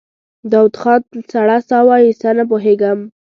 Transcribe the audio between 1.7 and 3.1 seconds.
وايسته: نه پوهېږم.